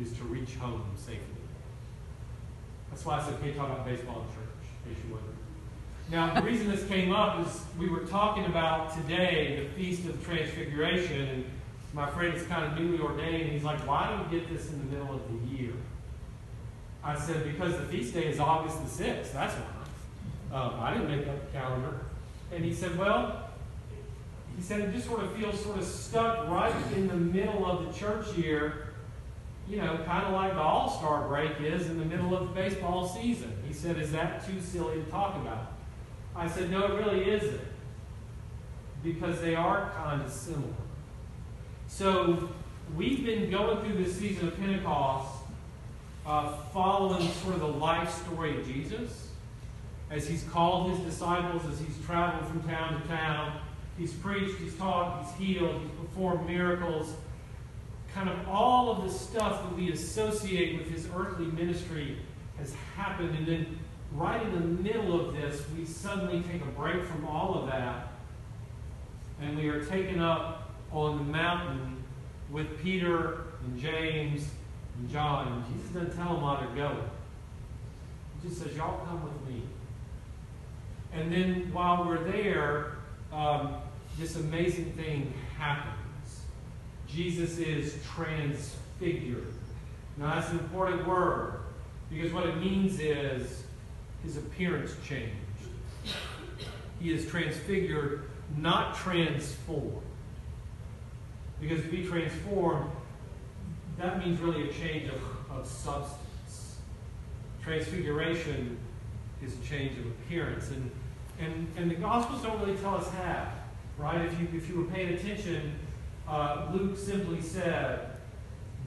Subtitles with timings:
[0.00, 1.20] is to reach home safely.
[2.90, 5.35] That's why I said, okay, talk about baseball in church, in case you wouldn't.
[6.08, 10.24] Now, the reason this came up is we were talking about today the Feast of
[10.24, 11.44] Transfiguration, and
[11.92, 13.50] my friend is kind of newly ordained.
[13.50, 15.72] He's like, why do we get this in the middle of the year?
[17.02, 19.32] I said, because the feast day is August the 6th.
[19.32, 20.56] That's why.
[20.56, 22.00] Um, I didn't make up the calendar.
[22.52, 23.50] And he said, well,
[24.56, 27.84] he said it just sort of feels sort of stuck right in the middle of
[27.84, 28.88] the church year,
[29.68, 32.54] you know, kind of like the All Star break is in the middle of the
[32.54, 33.52] baseball season.
[33.66, 35.75] He said, is that too silly to talk about?
[36.36, 37.60] I said, no, it really isn't.
[39.02, 40.74] Because they are kind of similar.
[41.88, 42.50] So
[42.96, 45.34] we've been going through this season of Pentecost
[46.26, 49.28] uh, following sort of the life story of Jesus
[50.10, 53.60] as he's called his disciples, as he's traveled from town to town.
[53.98, 57.14] He's preached, he's taught, he's healed, he's performed miracles.
[58.14, 62.18] Kind of all of the stuff that we associate with his earthly ministry
[62.58, 63.36] has happened.
[63.36, 63.78] And then
[64.16, 68.12] right in the middle of this, we suddenly take a break from all of that
[69.40, 72.02] and we are taken up on the mountain
[72.50, 74.48] with Peter and James
[74.98, 75.64] and John.
[75.72, 77.10] Jesus doesn't tell them how they're going.
[78.42, 79.62] He just says, Y'all come with me.
[81.12, 82.92] And then while we're there,
[83.32, 83.76] um,
[84.18, 86.42] this amazing thing happens.
[87.08, 89.52] Jesus is transfigured.
[90.16, 91.60] Now, that's an important word
[92.10, 93.64] because what it means is
[94.22, 95.34] his appearance changed.
[97.00, 100.02] He is transfigured, not transformed.
[101.60, 102.90] Because to be transformed,
[103.98, 106.76] that means really a change of, of substance.
[107.62, 108.78] Transfiguration
[109.42, 110.70] is a change of appearance.
[110.70, 110.90] And,
[111.38, 113.52] and, and the Gospels don't really tell us how,
[113.98, 114.20] right?
[114.22, 115.74] If you, if you were paying attention,
[116.28, 118.10] uh, Luke simply said,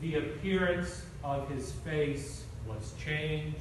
[0.02, 3.58] the appearance of his face was changed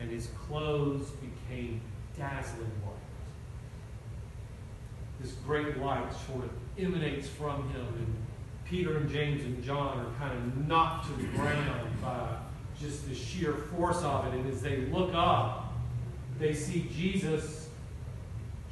[0.00, 1.80] and his clothes became
[2.16, 2.96] dazzling white.
[5.20, 8.14] This great light sort of emanates from him, and
[8.64, 12.36] Peter and James and John are kind of knocked to the ground by
[12.80, 14.34] just the sheer force of it.
[14.38, 15.74] And as they look up,
[16.38, 17.68] they see Jesus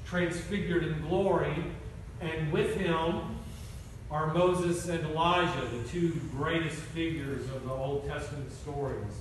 [0.07, 1.55] transfigured in glory,
[2.21, 3.37] and with him
[4.11, 9.13] are Moses and Elijah, the two greatest figures of the Old Testament stories,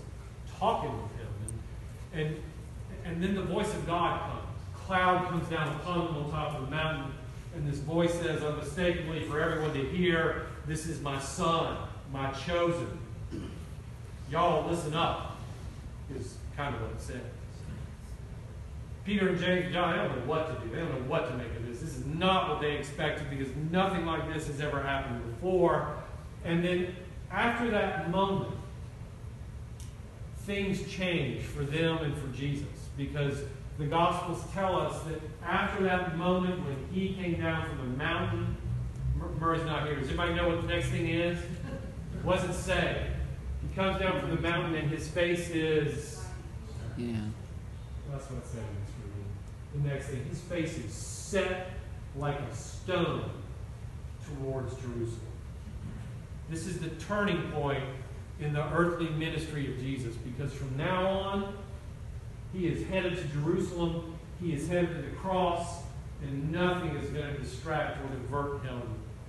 [0.57, 1.27] talking with him.
[2.13, 2.37] And,
[3.05, 4.43] and then the voice of God comes.
[4.85, 7.11] Cloud comes down upon them on top of the mountain,
[7.53, 11.75] and this voice says unmistakably for everyone to hear, This is my son,
[12.13, 12.97] my chosen.
[14.31, 15.37] Y'all listen up,
[16.15, 17.21] is kind of what it says.
[19.03, 20.73] Peter and James and John, they don't know what to do.
[20.73, 21.79] They don't know what to make of this.
[21.79, 25.95] This is not what they expected because nothing like this has ever happened before.
[26.43, 26.93] And then
[27.31, 28.53] after that moment,
[30.47, 32.65] things change for them and for Jesus
[32.95, 33.43] because
[33.77, 38.55] the Gospels tell us that after that moment when he came down from the mountain,
[39.39, 39.97] Murray's not here.
[39.99, 41.37] Does anybody know what the next thing is?
[42.25, 43.07] Does it say?
[43.61, 46.23] He comes down from the mountain and his face is.
[46.97, 47.17] Yeah.
[48.09, 48.63] That's what it says
[49.75, 51.71] The next thing, his face is set
[52.15, 53.29] like a stone
[54.25, 55.19] towards Jerusalem.
[56.49, 57.83] This is the turning point
[58.39, 61.53] in the earthly ministry of Jesus because from now on,
[62.53, 65.83] he is headed to Jerusalem, he is headed to the cross,
[66.21, 68.81] and nothing is going to distract or divert him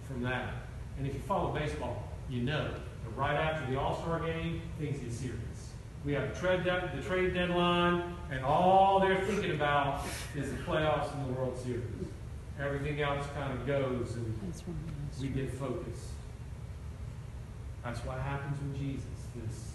[0.06, 0.52] from that.
[0.98, 4.98] And if you follow baseball, you know that right after the All Star game, things
[5.00, 5.38] get serious.
[6.04, 10.04] We have the trade, de- the trade deadline, and all they're thinking about
[10.36, 11.82] is the playoffs and the World Series.
[12.60, 14.52] Everything else kind of goes, and
[15.20, 16.08] we get focused.
[17.88, 19.72] That's what happens with Jesus, this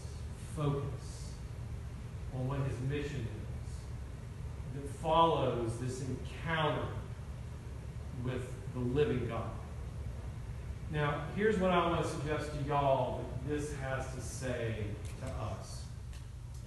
[0.56, 1.32] focus
[2.36, 6.86] on what his mission is that follows this encounter
[8.24, 8.44] with
[8.76, 9.50] the living God.
[10.92, 14.76] Now, here's what I want to suggest to y'all that this has to say
[15.22, 15.82] to us.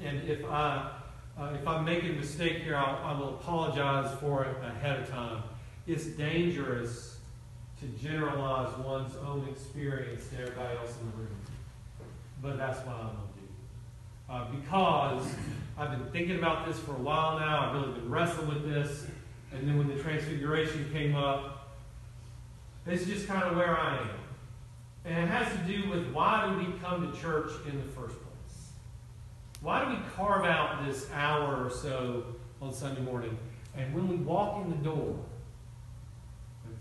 [0.05, 0.91] And if I
[1.39, 5.09] uh, if I'm making a mistake here, I'll, I will apologize for it ahead of
[5.09, 5.45] time.
[5.87, 7.16] It's dangerous
[7.81, 11.37] to generalize one's own experience to everybody else in the room.
[12.43, 13.47] But that's what I'm going to do.
[14.29, 15.35] Uh, because
[15.79, 17.69] I've been thinking about this for a while now.
[17.69, 19.07] I've really been wrestling with this.
[19.53, 21.77] And then when the transfiguration came up,
[22.85, 24.11] this is just kind of where I am.
[25.05, 28.15] And it has to do with why do we come to church in the first
[28.15, 28.71] place?
[29.61, 32.25] Why do we carve out this hour or so
[32.61, 33.37] on Sunday morning?
[33.77, 35.17] And when we walk in the door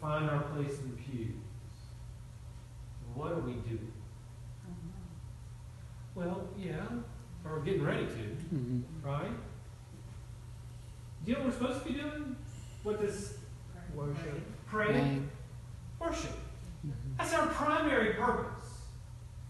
[0.06, 1.34] find our place in the pews,
[3.16, 3.80] what do we do?
[6.14, 6.86] Well, yeah,
[7.44, 8.82] or we're getting ready to, mm-hmm.
[9.04, 9.32] right?
[11.24, 12.36] Do you know what we're supposed to be doing?
[12.84, 13.38] What this
[13.96, 15.22] worship, pray,
[16.00, 16.30] worship.
[16.86, 16.92] Mm-hmm.
[17.18, 18.64] That's our primary purpose.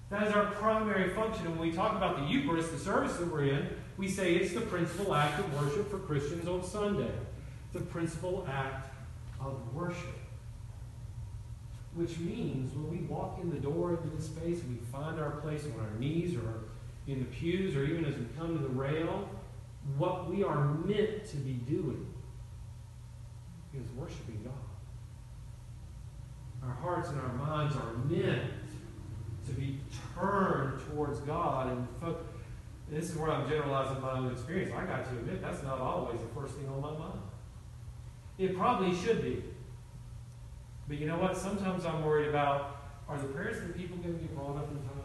[0.10, 1.48] That is our primary function.
[1.48, 3.68] And when we talk about the Eucharist, the service that we're in,
[3.98, 7.12] we say it's the principal act of worship for Christians on Sunday.
[7.74, 8.94] The principal act
[9.42, 10.16] of worship.
[11.96, 15.64] Which means when we walk in the door into this space we find our place
[15.66, 16.66] on our knees or
[17.08, 19.30] in the pews or even as we come to the rail,
[19.98, 22.06] what we are meant to be doing
[23.74, 24.54] is worshiping God.
[26.68, 28.52] Our hearts and our minds are meant
[29.46, 29.80] to be
[30.16, 32.26] turned towards God and focus.
[32.90, 34.72] This is where I'm generalizing my own experience.
[34.76, 37.20] I got to admit that's not always the first thing on my mind.
[38.38, 39.44] It probably should be.
[40.88, 41.36] But you know what?
[41.36, 42.78] Sometimes I'm worried about
[43.08, 44.96] are the prayers of the people going to be brought up in time?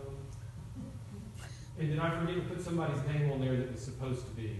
[1.78, 4.56] And did I forget to put somebody's name on there that was supposed to be?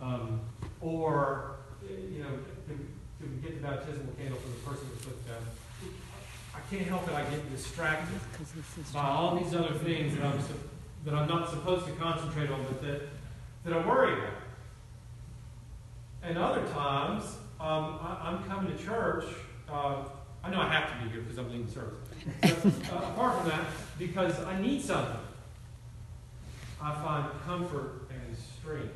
[0.00, 0.40] Um,
[0.80, 1.56] or,
[1.88, 5.42] you know, did we get the baptismal candle for the person who put down?
[6.54, 7.14] I can't help it.
[7.14, 8.18] I get distracted
[8.92, 10.38] by all these other things that I'm,
[11.04, 13.02] that I'm not supposed to concentrate on, but that,
[13.64, 14.34] that I worry about.
[16.24, 17.24] And other times,
[17.60, 19.24] um, I, am coming to church.
[19.72, 20.04] Uh,
[20.44, 21.94] I know I have to be here because I'm leading service.
[22.40, 23.64] But, uh, apart from that,
[23.98, 25.16] because I need something.
[26.80, 28.94] I find comfort and strength.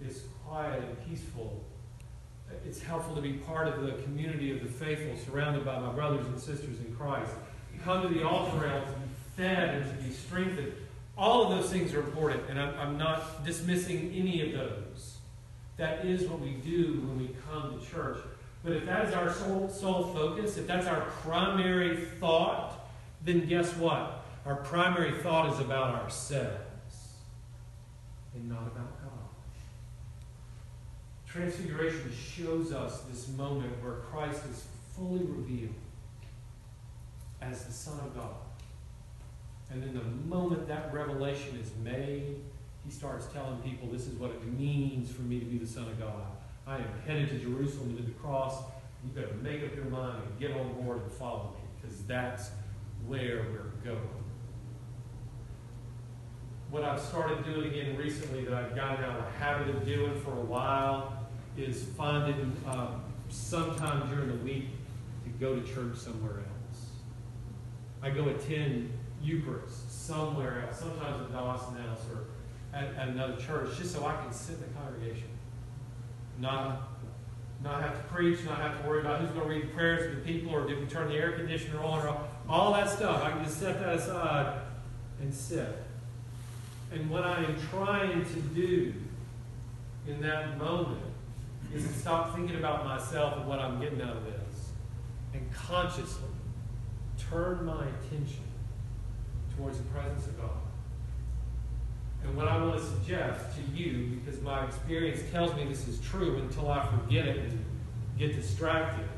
[0.00, 1.64] It's quiet and peaceful
[2.66, 6.26] it's helpful to be part of the community of the faithful, surrounded by my brothers
[6.26, 7.32] and sisters in Christ.
[7.84, 10.72] Come to the altar rail to be fed and to be strengthened.
[11.16, 15.18] All of those things are important, and I'm, I'm not dismissing any of those.
[15.76, 18.18] That is what we do when we come to church.
[18.64, 22.88] But if that is our sole, sole focus, if that's our primary thought,
[23.24, 24.24] then guess what?
[24.44, 26.64] Our primary thought is about ourselves
[28.34, 29.12] and not about God.
[31.26, 34.66] Transfiguration shows us this moment where Christ is
[34.96, 35.74] fully revealed
[37.40, 38.34] as the Son of God.
[39.70, 42.36] And then the moment that revelation is made,
[42.84, 45.84] he starts telling people this is what it means for me to be the Son
[45.84, 46.24] of God.
[46.68, 48.62] I am headed to Jerusalem to the cross.
[49.02, 52.50] You better make up your mind and get on board and follow me, because that's
[53.06, 54.02] where we're going.
[56.70, 60.20] What I've started doing again recently that I've gotten out of the habit of doing
[60.20, 61.26] for a while
[61.56, 64.66] is finding um, sometime during the week
[65.24, 66.88] to go to church somewhere else.
[68.02, 72.26] I go attend Eucharist somewhere else, sometimes at Dawson House or
[72.76, 75.28] at, at another church, just so I can sit in the congregation.
[76.38, 76.88] Not,
[77.62, 80.10] not have to preach, not have to worry about who's going to read the prayers
[80.10, 82.20] to the people or did we turn the air conditioner on or off.
[82.48, 83.24] all that stuff.
[83.24, 84.60] I can just set that aside
[85.20, 85.84] and sit.
[86.92, 88.94] And what I am trying to do
[90.06, 91.02] in that moment
[91.74, 94.70] is to stop thinking about myself and what I'm getting out of this
[95.34, 96.28] and consciously
[97.30, 98.44] turn my attention
[99.56, 100.50] towards the presence of God.
[102.24, 106.00] And what I want to suggest to you, because my experience tells me this is
[106.00, 107.64] true until I forget it and
[108.18, 109.08] get distracted,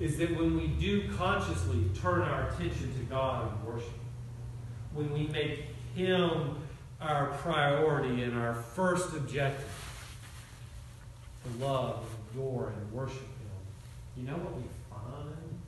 [0.00, 3.90] is that when we do consciously turn our attention to God and worship,
[4.94, 6.56] when we make Him
[7.00, 9.68] our priority and our first objective,
[11.44, 15.60] to love and adore and worship Him, you know what we find?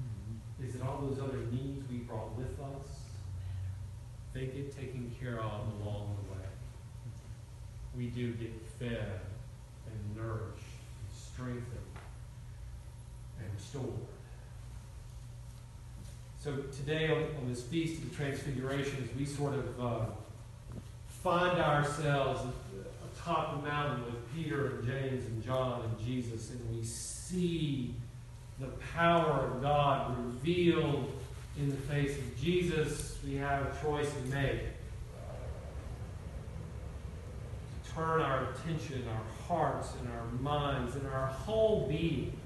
[0.00, 0.66] Mm-hmm.
[0.66, 2.93] Is that all those other needs we brought with us,
[4.34, 6.46] they get taken care of along the way.
[7.96, 9.20] We do get fed
[9.86, 10.64] and nourished,
[11.00, 11.64] and strengthened,
[13.38, 13.92] and restored.
[16.42, 20.06] So today on, on, this Feast of the Transfiguration, as we sort of uh,
[21.22, 22.42] find ourselves
[23.14, 27.94] atop the mountain with Peter and James and John and Jesus, and we see
[28.58, 31.12] the power of God revealed
[31.56, 34.60] in the face of Jesus, we have a choice to make.
[37.84, 42.36] To turn our attention, our hearts, and our minds, and our whole being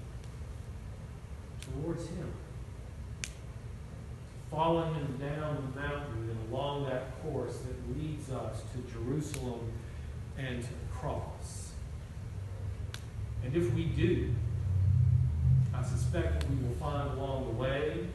[1.60, 2.32] towards Him.
[4.50, 9.72] Following Him down the mountain and along that course that leads us to Jerusalem
[10.36, 11.72] and to the cross.
[13.42, 14.34] And if we do,
[15.74, 18.08] I suspect that we will find along the way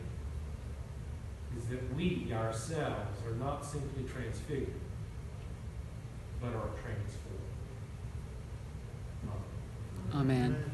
[1.57, 4.73] is that we ourselves are not simply transfigured,
[6.41, 7.43] but are transformed.
[10.13, 10.55] Amen.
[10.55, 10.72] Amen.